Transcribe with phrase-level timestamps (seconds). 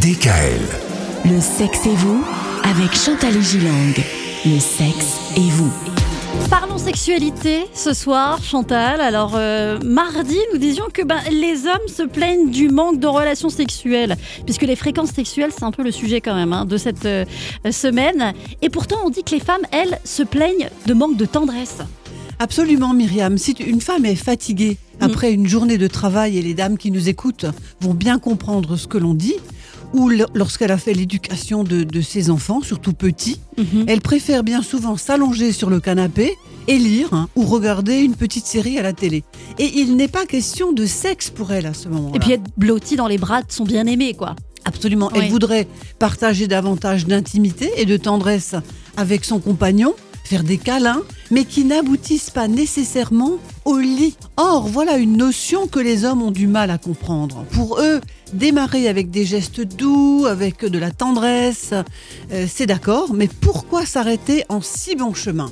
[0.00, 0.60] DKL.
[1.24, 2.24] Le sexe et vous
[2.64, 3.94] avec Chantal et Gilang.
[4.44, 5.70] Le sexe et vous.
[6.50, 9.00] Parlons sexualité ce soir, Chantal.
[9.00, 13.50] Alors, euh, mardi, nous disions que ben, les hommes se plaignent du manque de relations
[13.50, 17.04] sexuelles, puisque les fréquences sexuelles, c'est un peu le sujet quand même hein, de cette
[17.04, 17.24] euh,
[17.70, 18.32] semaine.
[18.62, 21.78] Et pourtant, on dit que les femmes, elles, se plaignent de manque de tendresse.
[22.40, 23.38] Absolument, Myriam.
[23.38, 27.08] Si une femme est fatiguée après une journée de travail, et les dames qui nous
[27.08, 27.46] écoutent
[27.80, 29.36] vont bien comprendre ce que l'on dit,
[29.92, 33.84] ou lorsqu'elle a fait l'éducation de, ses enfants, surtout petits, Mhm.
[33.86, 36.32] elle préfère bien souvent s'allonger sur le canapé
[36.66, 39.22] et lire hein, ou regarder une petite série à la télé.
[39.58, 42.16] Et il n'est pas question de sexe pour elle à ce moment-là.
[42.16, 44.34] Et puis être blottie dans les bras de son bien-aimé, quoi.
[44.64, 45.10] Absolument.
[45.14, 45.20] Oui.
[45.22, 48.54] Elle voudrait partager davantage d'intimité et de tendresse
[48.96, 49.94] avec son compagnon,
[50.24, 51.02] faire des câlins,
[51.34, 53.32] mais qui n'aboutissent pas nécessairement
[53.64, 54.16] au lit.
[54.36, 57.44] Or, voilà une notion que les hommes ont du mal à comprendre.
[57.50, 58.00] Pour eux,
[58.32, 61.74] démarrer avec des gestes doux, avec de la tendresse,
[62.30, 65.50] euh, c'est d'accord, mais pourquoi s'arrêter en si bon chemin?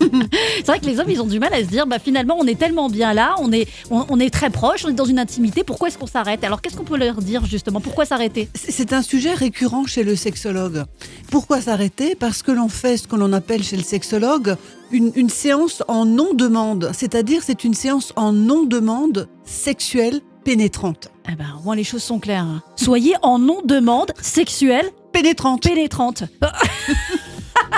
[0.00, 2.46] C'est vrai que les hommes, ils ont du mal à se dire, bah finalement, on
[2.46, 5.18] est tellement bien là, on est, on, on est très proche, on est dans une
[5.18, 6.44] intimité, pourquoi est-ce qu'on s'arrête?
[6.44, 7.80] Alors, qu'est-ce qu'on peut leur dire justement?
[7.80, 8.48] Pourquoi s'arrêter?
[8.54, 10.84] C'est un sujet récurrent chez le sexologue.
[11.30, 12.14] Pourquoi s'arrêter?
[12.14, 14.56] Parce que l'on fait ce que l'on appelle chez le sexologue
[14.90, 21.08] une, une séance en non-demande, c'est-à-dire c'est une séance en non-demande sexuelle pénétrante.
[21.30, 22.42] Eh ben, au moins les choses sont claires.
[22.44, 22.62] hein.
[22.76, 26.24] Soyez en non-demande sexuelle Pénétrante pénétrante.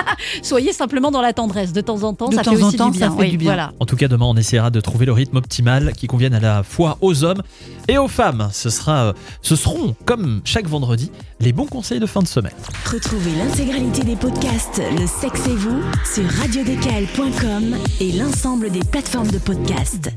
[0.43, 2.77] Soyez simplement dans la tendresse de temps en temps, De ça temps fait en aussi
[2.77, 3.15] temps, du ça bien.
[3.17, 3.47] fait Oui, du bien.
[3.49, 3.73] Voilà.
[3.79, 6.63] En tout cas, demain, on essaiera de trouver le rythme optimal qui convienne à la
[6.63, 7.41] fois aux hommes
[7.87, 8.49] et aux femmes.
[8.51, 12.53] Ce, sera, ce seront, comme chaque vendredi, les bons conseils de fin de semaine.
[12.91, 15.81] Retrouvez l'intégralité des podcasts Le sexe et vous
[16.13, 20.09] sur radiodécal.com et l'ensemble des plateformes de podcasts.